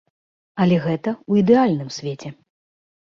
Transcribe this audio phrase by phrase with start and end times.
[0.63, 2.29] Але гэта ў ідэальным свеце.